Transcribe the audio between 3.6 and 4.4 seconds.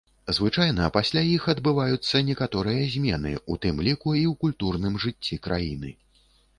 тым ліку, і